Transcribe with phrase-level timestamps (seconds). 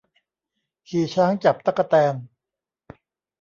[0.87, 2.13] ขี่ช้างจับตั๊กแตน